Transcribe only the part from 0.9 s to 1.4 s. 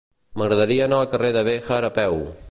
al carrer